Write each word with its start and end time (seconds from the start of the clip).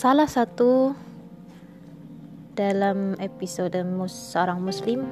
salah 0.00 0.24
satu 0.24 0.96
dalam 2.56 3.20
episode 3.20 3.76
mus 3.84 4.32
seorang 4.32 4.56
muslim 4.56 5.04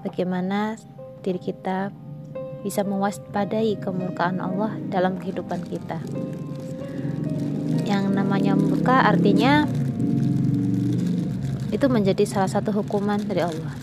bagaimana 0.00 0.80
diri 1.20 1.36
kita 1.36 1.92
bisa 2.64 2.88
mewaspadai 2.88 3.76
kemurkaan 3.84 4.40
Allah 4.40 4.72
dalam 4.88 5.20
kehidupan 5.20 5.60
kita. 5.68 6.00
Yang 7.84 8.16
namanya 8.16 8.56
murka 8.56 9.04
artinya 9.04 9.68
itu 11.68 11.84
menjadi 11.92 12.24
salah 12.24 12.48
satu 12.48 12.72
hukuman 12.72 13.20
dari 13.28 13.44
Allah. 13.44 13.76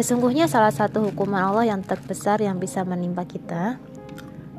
Sesungguhnya 0.00 0.48
salah 0.48 0.72
satu 0.72 1.04
hukuman 1.12 1.52
Allah 1.52 1.76
yang 1.76 1.84
terbesar 1.84 2.40
yang 2.40 2.56
bisa 2.56 2.80
menimpa 2.80 3.28
kita 3.28 3.76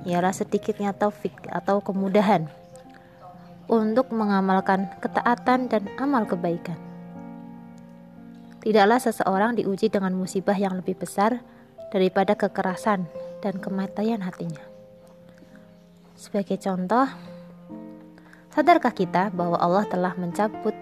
ialah 0.06 0.30
sedikitnya 0.30 0.94
taufik 0.94 1.34
atau 1.50 1.82
kemudahan 1.82 2.61
untuk 3.72 4.12
mengamalkan 4.12 4.92
ketaatan 5.00 5.72
dan 5.72 5.88
amal 5.96 6.28
kebaikan. 6.28 6.76
Tidaklah 8.62 9.00
seseorang 9.00 9.56
diuji 9.56 9.88
dengan 9.88 10.12
musibah 10.14 10.54
yang 10.54 10.84
lebih 10.84 11.00
besar 11.00 11.40
daripada 11.90 12.36
kekerasan 12.36 13.08
dan 13.40 13.58
kematian 13.58 14.22
hatinya. 14.22 14.62
Sebagai 16.20 16.60
contoh, 16.62 17.10
sadarkah 18.54 18.94
kita 18.94 19.34
bahwa 19.34 19.58
Allah 19.58 19.88
telah 19.90 20.14
mencabut 20.20 20.76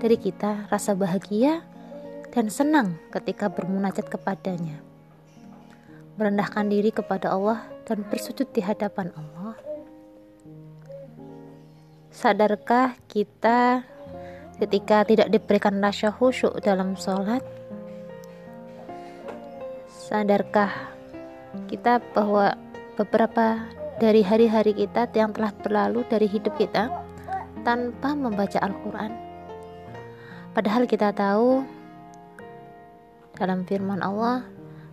dari 0.00 0.16
kita 0.16 0.70
rasa 0.72 0.96
bahagia 0.96 1.60
dan 2.32 2.48
senang 2.48 2.96
ketika 3.12 3.52
bermunajat 3.52 4.08
kepadanya? 4.08 4.80
Merendahkan 6.16 6.70
diri 6.70 6.94
kepada 6.94 7.34
Allah 7.34 7.66
dan 7.84 8.06
bersujud 8.08 8.48
di 8.56 8.64
hadapan 8.64 9.12
Allah. 9.12 9.71
Sadarkah 12.12 12.92
kita 13.08 13.88
ketika 14.60 15.00
tidak 15.08 15.32
diberikan 15.32 15.80
rasa 15.80 16.12
khusyuk 16.12 16.60
dalam 16.60 16.92
sholat? 16.92 17.40
Sadarkah 19.88 20.92
kita 21.72 22.04
bahwa 22.12 22.52
beberapa 23.00 23.64
dari 23.96 24.20
hari-hari 24.20 24.76
kita 24.76 25.08
yang 25.16 25.32
telah 25.32 25.56
berlalu 25.56 26.04
dari 26.04 26.28
hidup 26.28 26.52
kita 26.60 26.92
tanpa 27.64 28.12
membaca 28.12 28.60
Al-Quran? 28.60 29.12
Padahal 30.52 30.84
kita 30.84 31.16
tahu 31.16 31.64
dalam 33.40 33.64
firman 33.64 34.04
Allah, 34.04 34.44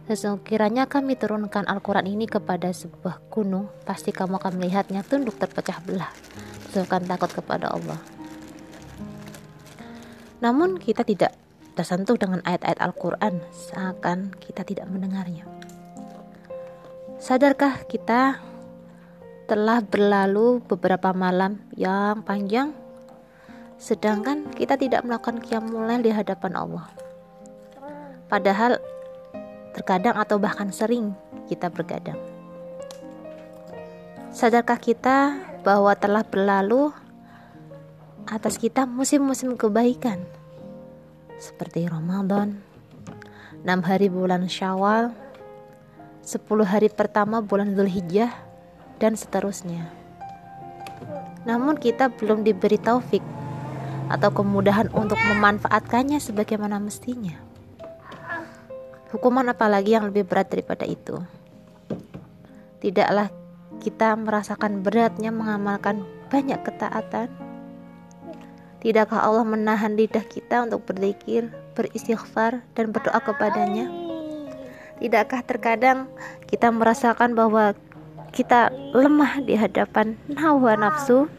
Sesungguhnya 0.09 0.89
kami 0.89 1.13
turunkan 1.13 1.69
Al-Quran 1.69 2.09
ini 2.09 2.25
kepada 2.25 2.73
sebuah 2.73 3.29
gunung, 3.29 3.69
pasti 3.85 4.09
kamu 4.09 4.41
akan 4.41 4.57
melihatnya 4.57 5.05
tunduk 5.05 5.37
terpecah 5.37 5.77
belah. 5.85 6.09
Sesungguhnya 6.69 7.17
takut 7.17 7.33
kepada 7.33 7.73
Allah. 7.73 7.97
Namun 10.39 10.79
kita 10.79 11.01
tidak 11.03 11.35
tersentuh 11.73 12.15
dengan 12.15 12.39
ayat-ayat 12.45 12.79
Al-Quran 12.79 13.41
seakan 13.51 14.35
kita 14.37 14.61
tidak 14.63 14.85
mendengarnya. 14.87 15.43
Sadarkah 17.19 17.83
kita 17.89 18.39
telah 19.49 19.81
berlalu 19.81 20.61
beberapa 20.63 21.11
malam 21.11 21.57
yang 21.73 22.21
panjang 22.21 22.71
sedangkan 23.79 24.51
kita 24.53 24.75
tidak 24.75 25.01
melakukan 25.07 25.39
qiyamul 25.39 25.87
di 26.03 26.11
hadapan 26.11 26.53
Allah. 26.53 26.85
Padahal 28.27 28.77
terkadang 29.73 30.19
atau 30.19 30.37
bahkan 30.37 30.69
sering 30.69 31.15
kita 31.47 31.71
bergadang. 31.71 32.19
Sadarkah 34.29 34.77
kita 34.77 35.48
bahwa 35.69 35.93
telah 35.93 36.25
berlalu 36.25 36.89
atas 38.25 38.57
kita 38.57 38.89
musim-musim 38.89 39.53
kebaikan 39.53 40.17
seperti 41.37 41.85
Ramadan, 41.85 42.57
6 43.61 43.69
hari 43.85 44.09
bulan 44.09 44.49
Syawal, 44.49 45.13
10 46.25 46.41
hari 46.65 46.89
pertama 46.89 47.45
bulan 47.45 47.77
Zulhijjah 47.77 48.33
dan 48.97 49.13
seterusnya. 49.13 49.93
Namun 51.45 51.77
kita 51.77 52.17
belum 52.17 52.41
diberi 52.41 52.81
taufik 52.81 53.21
atau 54.09 54.33
kemudahan 54.33 54.89
untuk 54.89 55.21
memanfaatkannya 55.21 56.17
sebagaimana 56.17 56.81
mestinya. 56.81 57.37
Hukuman 59.13 59.45
apalagi 59.53 59.93
yang 59.93 60.09
lebih 60.09 60.25
berat 60.25 60.49
daripada 60.49 60.89
itu? 60.89 61.21
Tidaklah 62.81 63.38
kita 63.79 64.13
merasakan 64.19 64.83
beratnya 64.83 65.31
mengamalkan 65.31 66.03
banyak 66.27 66.59
ketaatan? 66.67 67.31
Tidakkah 68.79 69.23
Allah 69.23 69.43
menahan 69.43 69.95
lidah 69.95 70.23
kita 70.23 70.63
untuk 70.63 70.87
berzikir, 70.87 71.51
beristighfar, 71.75 72.63
dan 72.75 72.91
berdoa 72.91 73.19
kepadanya? 73.19 73.91
Tidakkah 74.99 75.43
terkadang 75.43 76.11
kita 76.47 76.71
merasakan 76.71 77.35
bahwa 77.35 77.75
kita 78.35 78.71
lemah 78.91 79.43
di 79.43 79.55
hadapan 79.55 80.19
hawa 80.35 80.75
nafsu? 80.75 81.31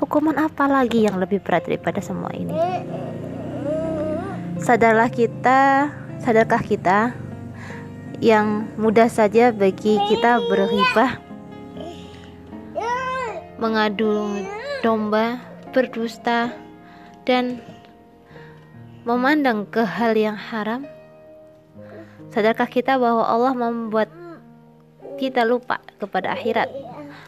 Hukuman 0.00 0.36
apa 0.36 0.68
lagi 0.68 1.08
yang 1.08 1.16
lebih 1.16 1.40
berat 1.40 1.64
daripada 1.64 2.04
semua 2.04 2.32
ini? 2.36 2.52
Sadarlah 4.60 5.08
kita, 5.08 5.92
sadarkah 6.20 6.60
kita 6.60 7.23
yang 8.24 8.72
mudah 8.80 9.12
saja 9.12 9.52
bagi 9.52 10.00
kita 10.08 10.40
berhibah, 10.48 11.20
mengadu 13.60 14.40
domba, 14.80 15.44
berdusta, 15.76 16.48
dan 17.28 17.60
memandang 19.04 19.68
ke 19.68 19.84
hal 19.84 20.16
yang 20.16 20.40
haram? 20.40 20.88
Sadarkah 22.32 22.64
kita 22.64 22.96
bahwa 22.96 23.28
Allah 23.28 23.52
membuat 23.52 24.08
kita 25.20 25.44
lupa 25.44 25.84
kepada 26.00 26.32
akhirat? 26.32 26.72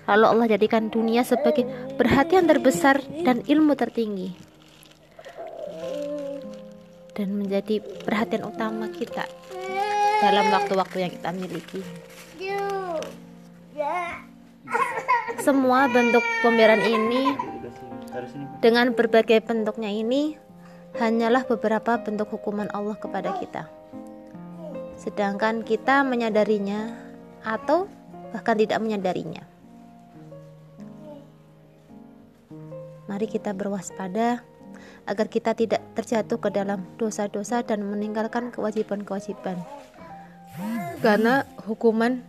Lalu 0.09 0.25
Allah 0.25 0.47
jadikan 0.57 0.89
dunia 0.89 1.28
sebagai 1.28 1.69
perhatian 2.01 2.49
terbesar 2.49 3.05
dan 3.21 3.45
ilmu 3.45 3.77
tertinggi 3.77 4.33
dan 7.17 7.33
menjadi 7.33 7.81
perhatian 8.05 8.45
utama 8.45 8.93
kita 8.93 9.25
dalam 10.21 10.47
waktu-waktu 10.53 10.97
yang 11.06 11.12
kita 11.12 11.31
miliki. 11.32 11.81
Semua 15.41 15.87
bentuk 15.87 16.25
pembiaran 16.43 16.82
ini 16.82 17.37
dengan 18.65 18.97
berbagai 18.97 19.44
bentuknya 19.44 19.93
ini 19.93 20.34
hanyalah 20.97 21.44
beberapa 21.44 22.00
bentuk 22.00 22.32
hukuman 22.32 22.66
Allah 22.72 22.97
kepada 22.97 23.37
kita. 23.38 23.69
Sedangkan 24.97 25.62
kita 25.62 26.03
menyadarinya 26.03 26.97
atau 27.44 27.87
bahkan 28.33 28.56
tidak 28.59 28.81
menyadarinya. 28.81 29.44
Mari 33.06 33.31
kita 33.31 33.54
berwaspada 33.54 34.43
agar 35.06 35.31
kita 35.31 35.54
tidak 35.54 35.78
terjatuh 35.94 36.43
ke 36.43 36.50
dalam 36.50 36.83
dosa-dosa 36.98 37.62
dan 37.62 37.87
meninggalkan 37.87 38.50
kewajiban-kewajiban 38.50 39.62
karena 41.05 41.44
hukuman 41.65 42.21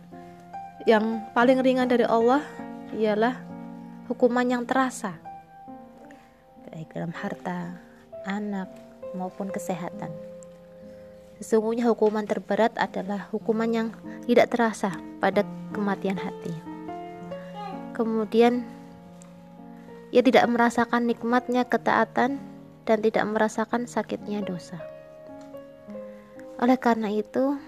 yang 0.86 1.24
paling 1.32 1.60
ringan 1.60 1.88
dari 1.88 2.04
Allah 2.04 2.44
ialah 2.96 3.36
hukuman 4.08 4.46
yang 4.48 4.64
terasa 4.64 5.28
baik 6.78 6.94
dalam 6.94 7.10
harta, 7.10 7.80
anak 8.22 8.70
maupun 9.16 9.48
kesehatan. 9.48 10.12
Sesungguhnya 11.42 11.90
hukuman 11.90 12.22
terberat 12.22 12.70
adalah 12.78 13.26
hukuman 13.34 13.66
yang 13.66 13.88
tidak 14.30 14.54
terasa 14.54 14.94
pada 15.18 15.42
kematian 15.74 16.18
hati. 16.18 16.54
Kemudian 17.98 18.62
ia 20.14 20.22
tidak 20.22 20.46
merasakan 20.46 21.10
nikmatnya 21.10 21.66
ketaatan 21.66 22.38
dan 22.86 22.98
tidak 23.02 23.24
merasakan 23.26 23.90
sakitnya 23.90 24.42
dosa. 24.46 24.78
Oleh 26.58 26.78
karena 26.78 27.10
itu, 27.10 27.58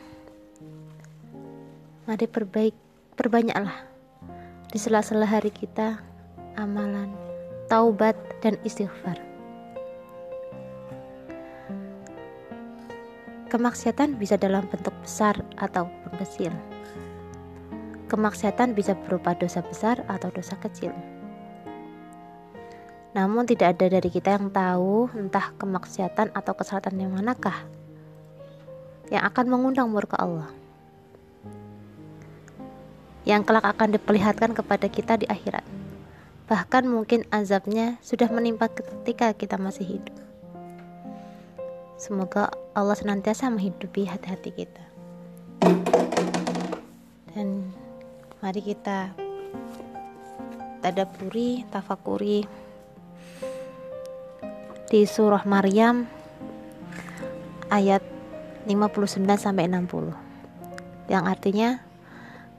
Mari 2.11 2.27
perbaik, 2.27 2.75
perbanyaklah 3.15 3.87
di 4.67 4.83
sela-sela 4.83 5.31
hari 5.31 5.55
kita 5.55 6.03
amalan, 6.59 7.15
taubat 7.71 8.19
dan 8.43 8.59
istighfar. 8.67 9.15
Kemaksiatan 13.47 14.19
bisa 14.19 14.35
dalam 14.35 14.67
bentuk 14.67 14.91
besar 14.99 15.39
ataupun 15.55 16.11
kecil. 16.19 16.51
Kemaksiatan 18.11 18.75
bisa 18.75 18.99
berupa 19.07 19.39
dosa 19.39 19.63
besar 19.63 20.03
atau 20.11 20.35
dosa 20.35 20.59
kecil. 20.59 20.91
Namun 23.15 23.47
tidak 23.47 23.79
ada 23.79 23.87
dari 23.87 24.11
kita 24.11 24.35
yang 24.35 24.51
tahu 24.51 25.15
entah 25.15 25.55
kemaksiatan 25.63 26.35
atau 26.35 26.59
kesalahan 26.59 27.07
yang 27.07 27.15
manakah 27.15 27.71
yang 29.15 29.23
akan 29.23 29.47
mengundang 29.47 29.87
murka 29.95 30.19
Allah 30.19 30.51
yang 33.31 33.47
kelak 33.47 33.63
akan 33.63 33.95
diperlihatkan 33.95 34.51
kepada 34.59 34.91
kita 34.91 35.15
di 35.15 35.31
akhirat. 35.31 35.63
bahkan 36.51 36.83
mungkin 36.83 37.23
azabnya 37.31 38.03
sudah 38.03 38.27
menimpa 38.27 38.67
ketika 38.67 39.31
kita 39.39 39.55
masih 39.55 39.87
hidup. 39.87 40.19
Semoga 41.95 42.51
Allah 42.75 42.99
senantiasa 42.99 43.47
menghidupi 43.55 44.03
hati-hati 44.03 44.51
kita. 44.51 44.85
Dan 47.31 47.71
mari 48.43 48.67
kita 48.67 49.15
tadaburi, 50.83 51.63
tafakuri 51.71 52.51
di 54.91 55.07
surah 55.07 55.47
Maryam 55.47 56.11
ayat 57.71 58.03
59 58.67 59.23
sampai 59.39 59.71
60. 59.71 60.19
Yang 61.07 61.25
artinya 61.31 61.90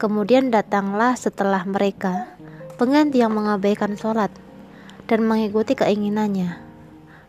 kemudian 0.02 0.50
datanglah 0.50 1.14
setelah 1.14 1.62
mereka 1.62 2.26
pengganti 2.82 3.22
yang 3.22 3.38
mengabaikan 3.38 3.94
sholat 3.94 4.34
dan 5.06 5.22
mengikuti 5.30 5.78
keinginannya, 5.78 6.58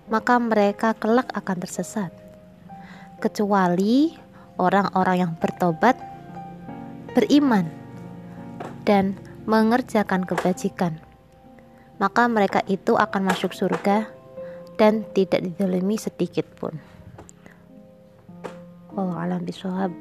maka 0.08 0.40
mereka 0.40 0.96
kelak 0.96 1.28
akan 1.36 1.60
tersesat. 1.60 2.08
Kecuali 3.20 4.16
orang-orang 4.56 5.16
yang 5.20 5.32
bertobat, 5.36 6.00
beriman, 7.12 7.68
dan 8.88 9.20
mengerjakan 9.44 10.24
kebajikan, 10.24 10.96
maka 12.00 12.24
mereka 12.24 12.64
itu 12.72 12.96
akan 12.96 13.28
masuk 13.28 13.52
surga 13.52 14.08
dan 14.80 15.04
tidak 15.12 15.44
didolimi 15.44 16.00
sedikit 16.00 16.48
pun. 16.56 16.72
Wallahu 18.96 19.20
a'lam 19.20 19.44
bishawab. 19.44 19.92